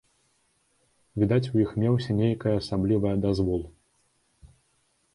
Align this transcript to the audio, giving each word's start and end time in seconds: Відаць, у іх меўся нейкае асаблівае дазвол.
Відаць, 1.25 1.51
у 1.53 1.61
іх 1.65 1.75
меўся 1.85 2.11
нейкае 2.23 2.57
асаблівае 2.63 3.15
дазвол. 3.29 3.61